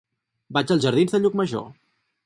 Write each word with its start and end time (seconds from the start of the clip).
Vaig 0.57 0.73
als 0.77 0.83
jardins 0.87 1.15
de 1.17 1.21
Llucmajor. 1.23 1.71